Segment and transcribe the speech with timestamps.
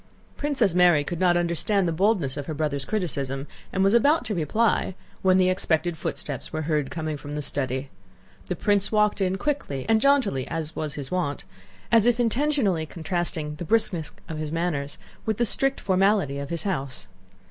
[0.35, 4.33] Princess Mary could not understand the boldness of her brother's criticism and was about to
[4.33, 7.91] reply, when the expected footsteps were heard coming from the study.
[8.47, 11.43] The prince walked in quickly and jauntily as was his wont,
[11.91, 16.63] as if intentionally contrasting the briskness of his manners with the strict formality of his
[16.63, 17.07] house.